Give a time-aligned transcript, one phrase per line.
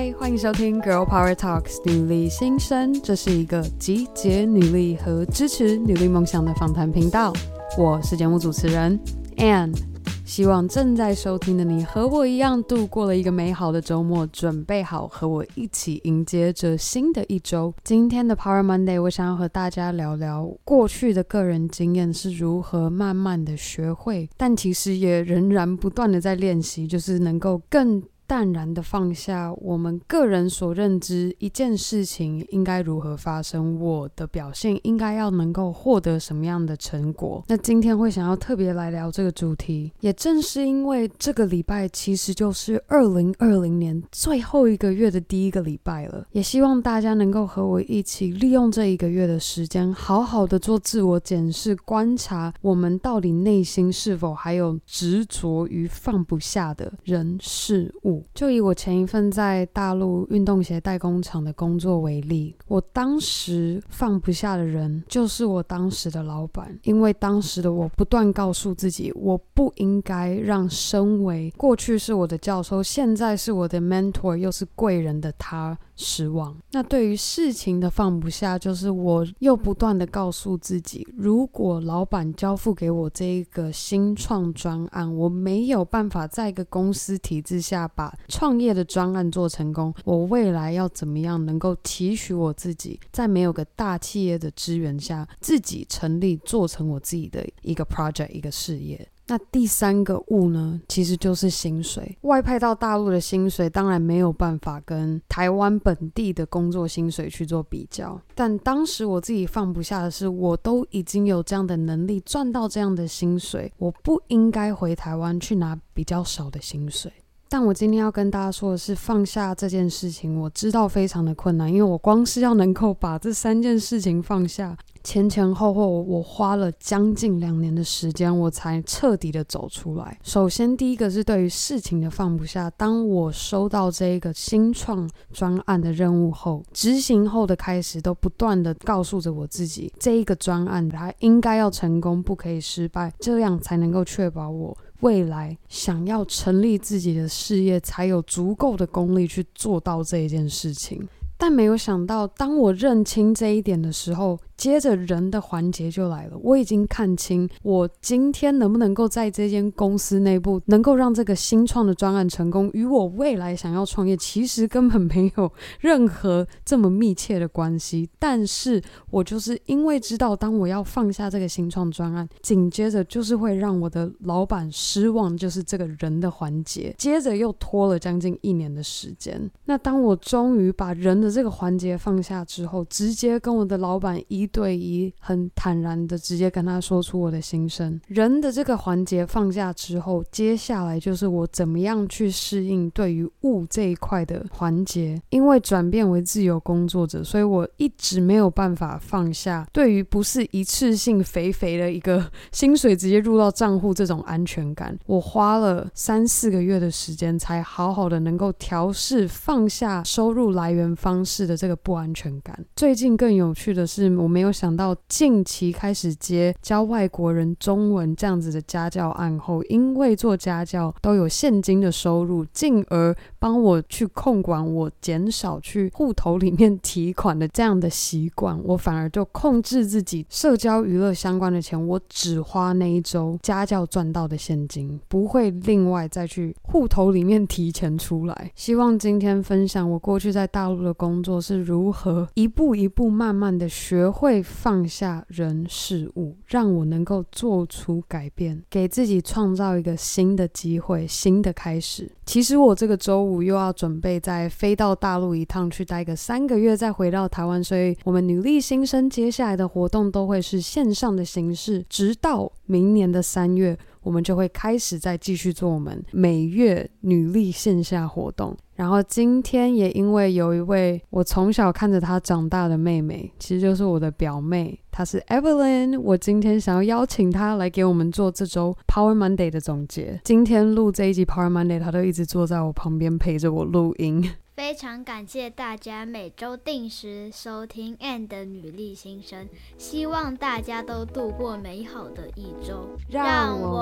[0.00, 7.34] 欢迎收听《Girl Power Talks》女力新生，这是一个集结女力和支持女力梦想的访谈频道。
[7.76, 8.98] 我是节目主持人
[9.36, 9.76] Anne，
[10.24, 17.74] 希望正在收听的你和我一样度过了一个美好的周末，准备好和我一起迎接着新的一周。
[17.84, 28.02] 今天的 Power Monday，我想要和大家聊聊过去的个人经验是如何慢慢的学会，但其实也仍然不断的在练习，就是能够更。
[28.30, 37.42] 淡然的放下我们个人所认知一件事情应该如何发生，我的表现应该要能够获得什么样的成果。
[37.48, 58.19] 那今天会想要特别来聊这个主题，也正是因为这个礼拜其实就是二零二零年最后一个月的第一个礼拜了，也希望大家能够和我一起利用这一个月的时间，好好的做自我检视，观察我们到底内心是否还有执着于放不下的人事物。
[58.34, 76.56] 就以我前一份在大陆运动鞋代工厂的工作为例，我当时放不下的人就是我当时的老板，因为当时的我不断告诉自己，我不应该让身为过去是我的教授，现在是我的 mentor 又是贵人的他失望。
[76.72, 99.08] 那对于事情的放不下，就是我又不断的告诉自己，如果老板交付给我这一个新创专案，我没有办法在一个公司体制下把创业的专案做成功，我未来要怎么样能够提取我自己，在没有个大企业的支援下，自己成立做成我自己的一个 project 一个事业。
[99.26, 102.18] 那第三个物呢，其实就是薪水。
[102.22, 108.20] 外派到大陆的薪水，当然没有办法跟台湾本地的工作薪水去做比较。
[108.34, 117.12] 但当时我自己放不下的是，我都已经有这样的能力赚到这样的薪水，我不应该回台湾去拿比较少的薪水。
[117.52, 130.16] 但我今天要跟大家说的是，放下这件事情，我知道非常的困难，因为我光是要能够把这三件事情放下，前前后后我花了将近两年的时间，我才彻底的走出来。
[130.22, 132.70] 首先，第一个是对于事情的放不下。
[132.76, 144.78] 当我收到这一个新创专案的任务后，执行后的开始，都不断的告诉着我自己，这一个专案它应该要成功，不可以失败，这样才能够确保我。
[145.00, 151.06] 未来想要成立自己的事业，才有足够的功力去做到这一件事情。
[151.36, 156.36] 但没有想到，当我认清这一点的时候，接着人的环节就来了。
[156.42, 168.06] 我已经看清，我今天能不能够在这间公司内部能够让这个新创的专案成功，与我未来想要创业其实根本没有任何这么密切的关系。
[168.18, 179.50] 但是我就是因为知道，当我要放下这个新创专案，紧接着就是会让我的老板失望，就是这个人的环节，接着又拖了将近一年的时间。
[179.64, 188.00] 那当我终于把人的这个环节放下之后，直接跟我的老板一对一，很坦然的直接跟他说出我的心声。
[188.06, 195.20] 人的这个环节放下之后，接下来就是我怎么样去适应对于物这一块的环节。
[195.30, 204.98] 因为转变为自由工作者，所以我一直没有办法放下对于不是一次性肥肥的一个 薪水直接入到账户这种安全感。
[205.06, 212.64] 我花了三四个月的时间，才好好的能够调试放下收入来源方式的这个不安全感。
[212.74, 238.52] 最近更有趣的是，我们没有想到近期开始接教外国人中文这样子的家教案后，因为做家教都有现金的收入，进而帮我去控管我减少去户头里面提款的这样的习惯，我反而就控制自己社交娱乐相关的钱，我只花那一周家教赚到的现金，不会另外再去户头里面提钱出来。
[238.54, 252.10] 希望今天分享我过去在大陆的工作是如何一步一步慢慢的学会放下人事物，让我能够做出改变，给自己创造一个新的机会、新的开始。
[252.26, 257.62] 其实我这个周五又要准备再飞到大陆一趟，去待个三个月，再回到台湾。
[257.62, 268.56] 所以，我们女力新生接下来的活动都会是线上的形式，直到明年的三月，我们就会开始再继续做我们每月女力线下活动。
[268.74, 276.00] 然后今天也因为有一位我从小看着她长大的妹妹，其实就是我的表妹，她是 Evelyn。
[276.00, 280.18] 我今天想要邀请她来给我们做这周 Power Monday 的总结。
[280.24, 284.30] 今天录这一集 Power Monday，她都一直坐在我旁边陪着我录音。
[284.56, 289.48] 非常感谢大家每周定时收听 and 的女力新生，
[289.78, 292.90] 希望大家都度过美好的一周。
[293.08, 293.79] 让我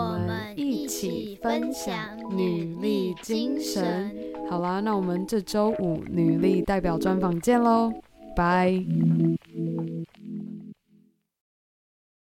[0.98, 1.96] 一起分享
[2.36, 4.12] 女力精神。
[4.50, 7.92] 好啦，那我们这周五女力代表专访见喽，
[8.34, 8.84] 拜。